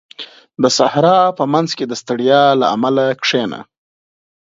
•د 0.61 0.63
صحرا 0.77 1.19
په 1.37 1.43
منځ 1.53 1.69
کې 1.77 1.85
د 1.87 1.93
ستړیا 2.01 2.41
له 2.59 2.65
امله 2.75 3.03
کښېنه. 3.21 3.59